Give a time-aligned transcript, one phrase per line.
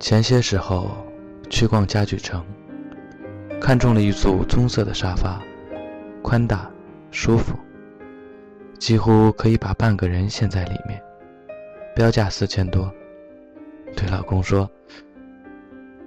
[0.00, 0.90] 前些时候
[1.50, 2.42] 去逛家具城，
[3.60, 5.38] 看中了一组棕色的沙发，
[6.22, 6.70] 宽大
[7.10, 7.54] 舒服，
[8.78, 10.98] 几乎可以把半个人陷在里面，
[11.94, 12.90] 标价四千多。
[13.94, 14.68] 对老公说：“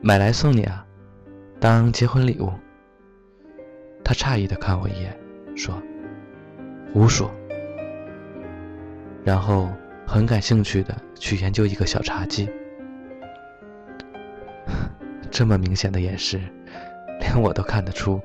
[0.02, 0.84] 买来送你啊，
[1.60, 2.52] 当结婚礼物。”
[4.04, 5.16] 他诧异的看我一眼，
[5.56, 5.80] 说
[6.92, 7.30] ：“胡说。”
[9.24, 9.70] 然后
[10.04, 12.50] 很感兴趣的去研究一个小茶几。
[15.34, 16.40] 这么明显的掩饰，
[17.20, 18.22] 连我都看得出，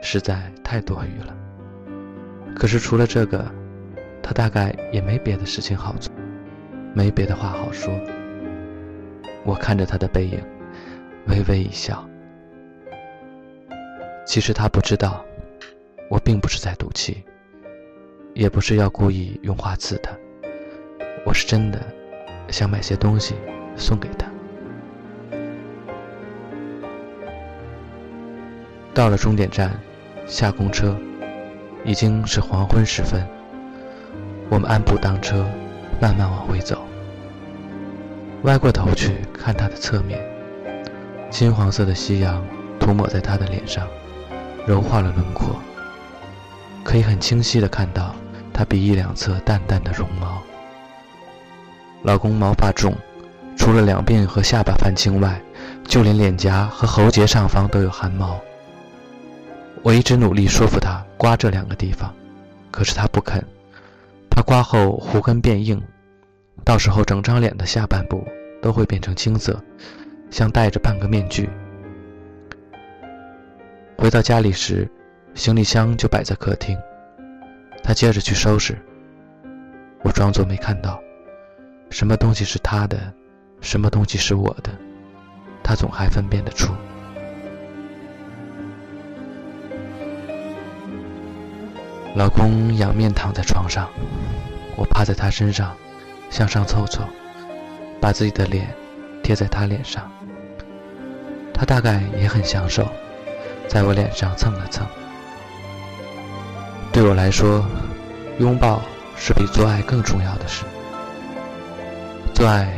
[0.00, 1.34] 实在太多余了。
[2.54, 3.44] 可是除了这个，
[4.22, 6.14] 他大概也没别的事情好做，
[6.94, 7.92] 没别的话好说。
[9.44, 10.40] 我看着他的背影，
[11.26, 12.08] 微微一笑。
[14.24, 15.24] 其实他不知道，
[16.08, 17.24] 我并不是在赌气，
[18.34, 20.12] 也不是要故意用话刺他。
[21.24, 21.84] 我是真的
[22.50, 23.34] 想买些东西
[23.76, 24.30] 送给他。
[28.96, 29.78] 到了终点站，
[30.26, 30.96] 下公车，
[31.84, 33.22] 已经是黄昏时分。
[34.48, 35.46] 我们按步当车，
[36.00, 36.82] 慢慢往回走。
[38.44, 40.18] 歪过头去看他的侧面，
[41.28, 42.42] 金黄色的夕阳
[42.80, 43.86] 涂抹在他的脸上，
[44.66, 45.54] 柔化了轮廓。
[46.82, 48.16] 可以很清晰地看到
[48.50, 50.40] 他鼻翼两侧淡淡的绒毛。
[52.02, 52.94] 老公毛发重，
[53.58, 55.38] 除了两鬓和下巴泛青外，
[55.86, 58.40] 就连脸颊和喉结上方都有汗毛。
[59.86, 62.12] 我一直努力说服他刮这两个地方，
[62.72, 63.40] 可是他不肯，
[64.28, 65.80] 他刮后胡根变硬。
[66.64, 68.26] 到时候，整张脸的下半部
[68.60, 69.62] 都会变成青色，
[70.28, 71.48] 像戴着半个面具。
[73.96, 74.90] 回到家里时，
[75.34, 76.76] 行李箱就摆在客厅，
[77.84, 78.76] 他接着去收拾。
[80.02, 81.00] 我装作没看到，
[81.90, 82.98] 什么东西是他的，
[83.60, 84.70] 什么东西是我的，
[85.62, 86.74] 他总还分辨得出。
[92.16, 93.88] 老公仰面躺在床上，
[94.74, 95.76] 我趴在他身上。
[96.28, 97.04] 向上凑凑，
[98.00, 98.74] 把自己的脸
[99.22, 100.10] 贴在他脸上。
[101.54, 102.88] 他大概也很享受，
[103.68, 104.84] 在我脸上蹭了蹭。
[106.92, 107.64] 对我来说，
[108.40, 108.82] 拥抱
[109.16, 110.64] 是比做爱更重要的事。
[112.34, 112.68] 做爱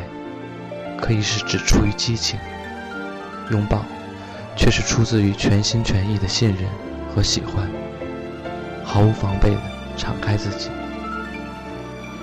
[1.00, 2.38] 可以是只出于激情，
[3.50, 3.82] 拥抱
[4.54, 6.68] 却是出自于全心全意的信任
[7.14, 7.66] 和喜欢，
[8.88, 9.60] 毫无防备地
[9.98, 10.70] 敞开自己，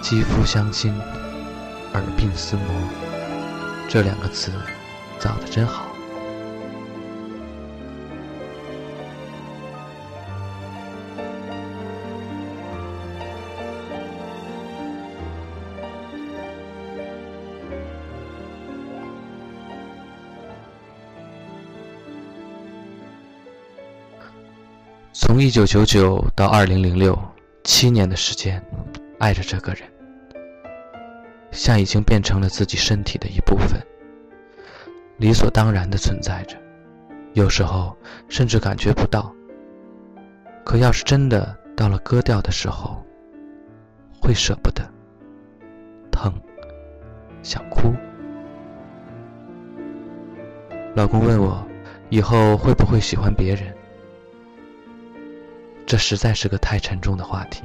[0.02, 1.00] 肌肤相亲。
[1.94, 2.76] 耳鬓厮磨，
[3.88, 4.52] 这两个词
[5.18, 5.95] 造得真好。
[25.18, 27.18] 从一九九九到二零零六，
[27.64, 28.62] 七年的时间，
[29.18, 29.84] 爱着这个人。
[31.52, 33.82] 像已经变成了自己身体的一部分，
[35.16, 36.58] 理所当然的存在着，
[37.32, 37.96] 有时候
[38.28, 39.34] 甚至感觉不到。
[40.66, 43.02] 可要是真的到了割掉的时候，
[44.22, 44.84] 会舍不得，
[46.12, 46.30] 疼，
[47.42, 47.94] 想哭。
[50.94, 51.66] 老公问我，
[52.10, 53.74] 以后会不会喜欢别人？
[55.86, 57.64] 这实在是个太沉重的话题，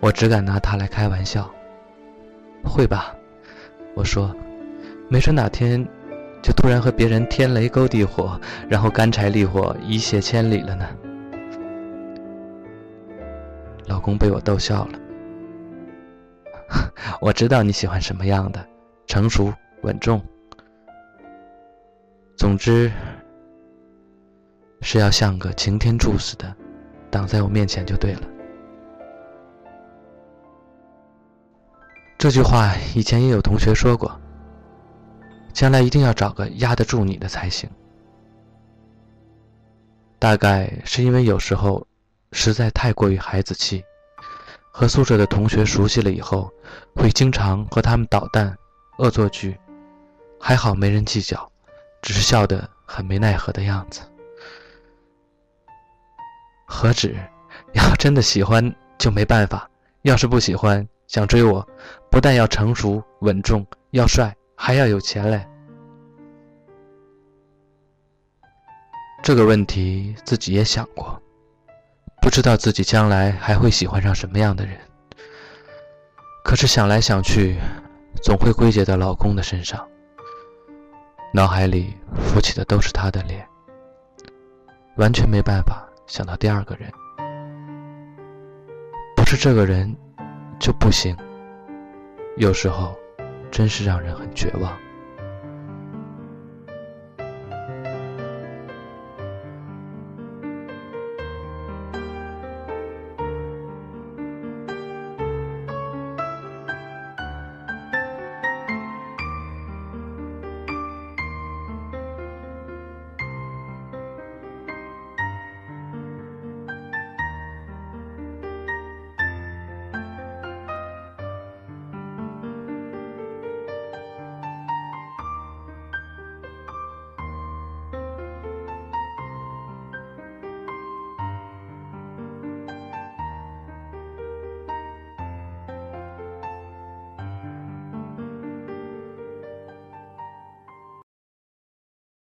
[0.00, 1.50] 我只敢拿它来开玩笑。
[2.64, 3.14] 会吧，
[3.94, 4.34] 我说，
[5.08, 5.84] 没准哪天
[6.42, 10.88] 就突然和别人天雷勾地火，然后干柴烈火一泻千里了呢。
[13.86, 14.98] 老公被我逗笑了。
[17.20, 18.64] 我知道你喜欢什么样的，
[19.06, 19.52] 成熟
[19.82, 20.22] 稳重。
[22.36, 22.90] 总之，
[24.80, 26.54] 是要像个擎天柱似的，
[27.14, 28.22] 挡在我面前就对了。
[32.18, 34.20] 这句话以前也有同学说过。
[35.52, 37.70] 将来一定要找个压得住你的才行。
[40.18, 41.86] 大概是因为有时候
[42.32, 43.84] 实在太过于孩子气，
[44.72, 46.52] 和宿舍的同学熟悉了以后，
[46.96, 48.52] 会经常和他们捣蛋、
[48.98, 49.56] 恶作剧，
[50.40, 51.48] 还好没人计较，
[52.02, 54.00] 只是笑得很没奈何的样子。
[56.64, 57.16] 何止，
[57.72, 59.68] 要真的喜欢就没办法，
[60.02, 60.86] 要是不喜欢。
[61.06, 61.64] 想追我，
[62.10, 65.46] 不但要成熟稳重，要帅，还要有钱嘞。
[69.22, 71.20] 这个问题自己也想过，
[72.22, 74.80] 不知道自己将来还会喜欢上什么样的人。
[76.42, 77.58] 可是想来想去，
[78.22, 79.86] 总会归结到老公的身上。
[81.34, 83.46] 脑海里浮起的都是他的脸，
[84.96, 86.90] 完全没办法想到第二个人。
[89.16, 89.96] 不是这个人
[90.60, 91.16] 就不行，
[92.36, 92.94] 有时候
[93.50, 94.83] 真是让人很绝望。